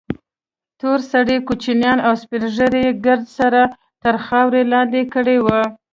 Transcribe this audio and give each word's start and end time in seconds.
تور 0.79 0.99
سرې 1.11 1.37
کوچنيان 1.47 1.97
او 2.07 2.13
سپين 2.21 2.43
ږيري 2.55 2.81
يې 2.85 2.91
ګرد 3.05 3.25
سره 3.37 3.61
تر 4.03 4.15
خارور 4.25 4.63
لاندې 4.73 5.01
کړي 5.13 5.37
وو. 5.45 5.61